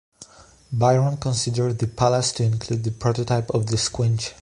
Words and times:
Byron 0.73 1.17
considered 1.17 1.77
the 1.77 1.85
Palace 1.85 2.31
to 2.31 2.43
include 2.43 2.83
the 2.85 2.89
prototype 2.89 3.51
of 3.51 3.67
the 3.67 3.77
squinch. 3.77 4.33